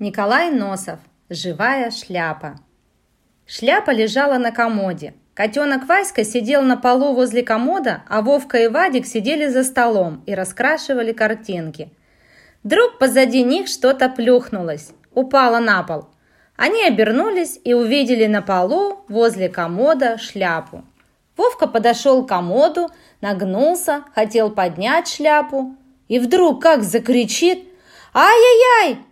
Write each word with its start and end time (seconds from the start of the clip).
Николай 0.00 0.50
Носов. 0.50 1.00
Живая 1.28 1.90
шляпа. 1.90 2.60
Шляпа 3.46 3.90
лежала 3.90 4.38
на 4.38 4.52
комоде. 4.52 5.14
Котенок 5.34 5.88
Васька 5.88 6.22
сидел 6.22 6.62
на 6.62 6.76
полу 6.76 7.14
возле 7.14 7.42
комода, 7.42 8.04
а 8.08 8.22
Вовка 8.22 8.58
и 8.58 8.68
Вадик 8.68 9.06
сидели 9.06 9.48
за 9.48 9.64
столом 9.64 10.22
и 10.24 10.36
раскрашивали 10.36 11.12
картинки. 11.12 11.90
Вдруг 12.62 12.98
позади 13.00 13.42
них 13.42 13.66
что-то 13.66 14.08
плюхнулось, 14.08 14.90
упало 15.14 15.58
на 15.58 15.82
пол. 15.82 16.06
Они 16.56 16.84
обернулись 16.84 17.58
и 17.64 17.74
увидели 17.74 18.26
на 18.26 18.40
полу 18.40 19.04
возле 19.08 19.48
комода 19.48 20.16
шляпу. 20.16 20.84
Вовка 21.36 21.66
подошел 21.66 22.24
к 22.24 22.28
комоду, 22.28 22.88
нагнулся, 23.20 24.04
хотел 24.14 24.50
поднять 24.52 25.08
шляпу. 25.08 25.74
И 26.06 26.20
вдруг 26.20 26.62
как 26.62 26.84
закричит 26.84 27.64
«Ай-яй-яй!» 28.14 29.08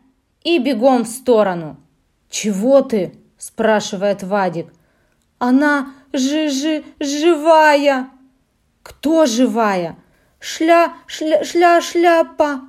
И 0.46 0.59
бегом 0.59 1.02
в 1.02 1.09
сторону. 1.09 1.77
«Чего 2.30 2.80
ты?»– 2.80 3.12
спрашивает 3.38 4.23
Вадик. 4.23 4.73
«Она 5.38 5.92
жи-жи 6.12 6.84
живая!» 7.00 8.10
«Кто 8.84 9.27
живая?» 9.27 9.96
«Шля, 10.38 10.92
шля, 11.06 11.42
шля, 11.42 11.80
шляпа!» 11.80 12.60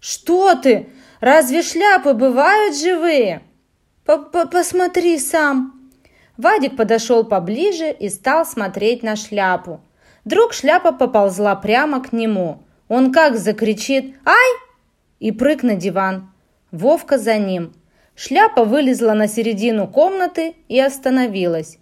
«Что 0.00 0.56
ты? 0.56 0.88
Разве 1.20 1.62
шляпы 1.62 2.14
бывают 2.14 2.76
живые?» 2.76 3.42
П 4.04 4.14
-п 4.14 4.50
«Посмотри 4.50 5.18
сам!» 5.18 5.80
Вадик 6.36 6.76
подошел 6.76 7.22
поближе 7.22 7.92
и 7.92 8.08
стал 8.08 8.44
смотреть 8.44 9.04
на 9.04 9.14
шляпу. 9.14 9.80
Вдруг 10.24 10.52
шляпа 10.54 10.90
поползла 10.90 11.54
прямо 11.54 12.02
к 12.02 12.12
нему. 12.12 12.64
Он 12.88 13.12
как 13.12 13.36
закричит 13.36 14.16
«Ай!» 14.24 14.50
и 15.20 15.30
прыг 15.30 15.62
на 15.62 15.76
диван. 15.76 16.31
Вовка 16.72 17.18
за 17.18 17.36
ним. 17.36 17.74
Шляпа 18.16 18.64
вылезла 18.64 19.12
на 19.12 19.28
середину 19.28 19.86
комнаты 19.86 20.54
и 20.68 20.80
остановилась. 20.80 21.78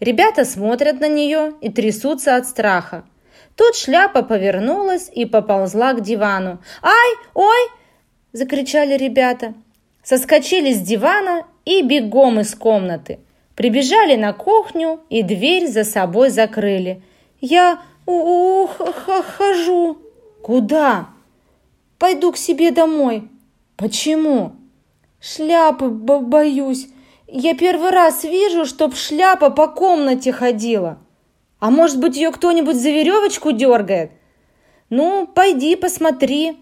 Ребята 0.00 0.46
смотрят 0.46 0.98
на 0.98 1.08
нее 1.08 1.52
и 1.60 1.70
трясутся 1.70 2.36
от 2.36 2.46
страха. 2.46 3.04
Тут 3.54 3.76
шляпа 3.76 4.22
повернулась 4.22 5.10
и 5.14 5.26
поползла 5.26 5.92
к 5.92 6.00
дивану. 6.00 6.58
«Ай! 6.80 7.16
Ой!»– 7.34 7.68
закричали 8.32 8.96
ребята. 8.96 9.52
Соскочили 10.02 10.72
с 10.72 10.80
дивана 10.80 11.44
и 11.66 11.82
бегом 11.82 12.40
из 12.40 12.54
комнаты. 12.54 13.18
Прибежали 13.54 14.16
на 14.16 14.32
кухню 14.32 15.00
и 15.10 15.22
дверь 15.22 15.66
за 15.68 15.84
собой 15.84 16.30
закрыли. 16.30 17.02
«Я 17.42 17.82
ухожу». 18.06 18.88
«Куда?» 20.42 21.08
«Пойду 21.98 22.32
к 22.32 22.38
себе 22.38 22.70
домой», 22.70 23.28
«Почему?» 23.80 24.52
«Шляпы 25.20 25.88
боюсь. 25.88 26.88
Я 27.26 27.54
первый 27.54 27.88
раз 27.88 28.24
вижу, 28.24 28.66
чтоб 28.66 28.94
шляпа 28.94 29.48
по 29.48 29.68
комнате 29.68 30.32
ходила. 30.32 30.98
А 31.60 31.70
может 31.70 31.98
быть, 31.98 32.14
ее 32.14 32.30
кто-нибудь 32.30 32.76
за 32.76 32.90
веревочку 32.90 33.52
дергает? 33.52 34.10
Ну, 34.90 35.26
пойди 35.26 35.76
посмотри. 35.76 36.58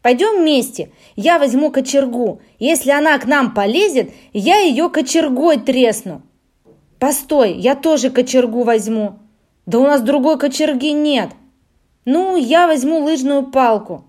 Пойдем 0.00 0.42
вместе. 0.42 0.92
Я 1.16 1.40
возьму 1.40 1.72
кочергу. 1.72 2.40
Если 2.60 2.92
она 2.92 3.18
к 3.18 3.26
нам 3.26 3.52
полезет, 3.52 4.12
я 4.32 4.60
ее 4.60 4.90
кочергой 4.90 5.58
тресну. 5.58 6.22
Постой, 7.00 7.54
я 7.54 7.74
тоже 7.74 8.10
кочергу 8.10 8.62
возьму. 8.62 9.18
Да 9.66 9.80
у 9.80 9.84
нас 9.84 10.02
другой 10.02 10.38
кочерги 10.38 10.92
нет. 10.92 11.30
Ну, 12.04 12.36
я 12.36 12.68
возьму 12.68 13.00
лыжную 13.00 13.50
палку. 13.50 14.04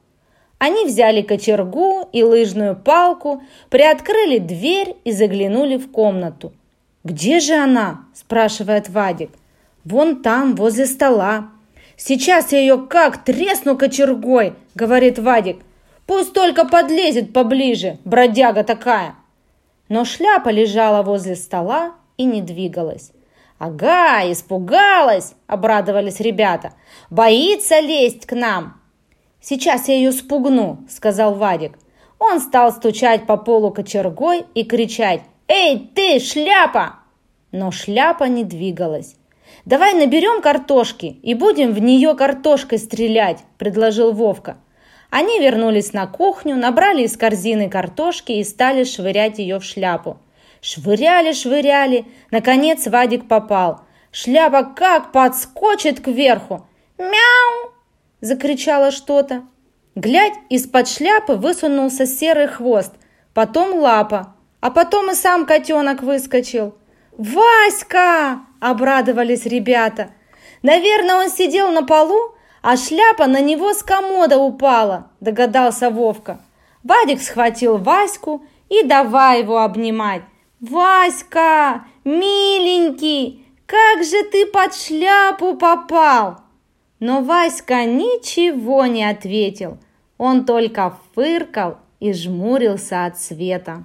Они 0.61 0.85
взяли 0.85 1.23
кочергу 1.23 2.07
и 2.11 2.21
лыжную 2.21 2.75
палку, 2.75 3.41
приоткрыли 3.71 4.37
дверь 4.37 4.95
и 5.03 5.11
заглянули 5.11 5.77
в 5.77 5.89
комнату. 5.89 6.53
«Где 7.03 7.39
же 7.39 7.55
она?»– 7.55 8.01
спрашивает 8.13 8.87
Вадик. 8.87 9.31
«Вон 9.85 10.21
там, 10.21 10.53
возле 10.55 10.85
стола». 10.85 11.47
«Сейчас 11.97 12.51
я 12.51 12.59
ее 12.59 12.77
как 12.77 13.23
тресну 13.23 13.75
кочергой!»– 13.75 14.53
говорит 14.75 15.17
Вадик. 15.17 15.63
«Пусть 16.05 16.33
только 16.33 16.67
подлезет 16.67 17.33
поближе, 17.33 17.97
бродяга 18.05 18.63
такая!» 18.63 19.15
Но 19.89 20.05
шляпа 20.05 20.49
лежала 20.49 21.01
возле 21.01 21.35
стола 21.35 21.93
и 22.17 22.23
не 22.23 22.43
двигалась. 22.43 23.13
«Ага, 23.57 24.31
испугалась!»– 24.31 25.33
обрадовались 25.47 26.19
ребята. 26.19 26.73
«Боится 27.09 27.79
лезть 27.79 28.27
к 28.27 28.33
нам!» 28.33 28.80
«Сейчас 29.41 29.87
я 29.87 29.95
ее 29.95 30.11
спугну»,– 30.11 30.77
сказал 30.89 31.33
Вадик. 31.33 31.77
Он 32.19 32.39
стал 32.39 32.71
стучать 32.71 33.25
по 33.25 33.37
полу 33.37 33.71
кочергой 33.71 34.45
и 34.53 34.63
кричать 34.63 35.21
«Эй, 35.47 35.89
ты, 35.95 36.19
шляпа!» 36.19 36.99
Но 37.51 37.71
шляпа 37.71 38.25
не 38.25 38.43
двигалась. 38.43 39.15
«Давай 39.65 39.95
наберем 39.95 40.41
картошки 40.41 41.17
и 41.23 41.33
будем 41.33 41.73
в 41.73 41.79
нее 41.79 42.13
картошкой 42.13 42.77
стрелять»,– 42.77 43.39
предложил 43.57 44.11
Вовка. 44.11 44.57
Они 45.09 45.39
вернулись 45.39 45.91
на 45.91 46.07
кухню, 46.07 46.55
набрали 46.55 47.03
из 47.03 47.17
корзины 47.17 47.69
картошки 47.69 48.31
и 48.33 48.43
стали 48.43 48.83
швырять 48.85 49.39
ее 49.39 49.59
в 49.59 49.63
шляпу. 49.63 50.19
Швыряли, 50.61 51.33
швыряли. 51.33 52.05
Наконец 52.29 52.87
Вадик 52.87 53.27
попал. 53.27 53.81
Шляпа 54.11 54.63
как 54.63 55.11
подскочит 55.11 55.99
кверху. 55.99 56.65
«Мяу!» 56.97 57.80
Закричало 58.21 58.91
что-то. 58.91 59.43
Глядь, 59.95 60.35
из-под 60.49 60.87
шляпы 60.87 61.33
высунулся 61.33 62.05
серый 62.05 62.47
хвост, 62.47 62.93
потом 63.33 63.73
лапа, 63.75 64.35
а 64.61 64.71
потом 64.71 65.11
и 65.11 65.15
сам 65.15 65.45
котенок 65.45 66.01
выскочил. 66.01 66.75
«Васька!»– 67.17 68.41
обрадовались 68.61 69.45
ребята. 69.45 70.11
«Наверное, 70.63 71.15
он 71.15 71.29
сидел 71.29 71.71
на 71.71 71.83
полу, 71.83 72.35
а 72.61 72.77
шляпа 72.77 73.27
на 73.27 73.41
него 73.41 73.73
с 73.73 73.83
комода 73.83 74.37
упала»,– 74.37 75.09
догадался 75.19 75.89
Вовка. 75.89 76.39
Вадик 76.83 77.21
схватил 77.21 77.77
Ваську 77.77 78.45
и 78.69 78.83
давай 78.83 79.41
его 79.41 79.59
обнимать. 79.59 80.21
«Васька, 80.61 81.85
миленький, 82.05 83.45
как 83.65 84.03
же 84.03 84.23
ты 84.31 84.45
под 84.45 84.73
шляпу 84.73 85.55
попал?» 85.55 86.37
Но 87.01 87.23
Васька 87.23 87.83
ничего 87.85 88.85
не 88.85 89.03
ответил. 89.03 89.79
Он 90.19 90.45
только 90.45 90.95
фыркал 91.13 91.79
и 91.99 92.13
жмурился 92.13 93.05
от 93.05 93.19
света. 93.19 93.83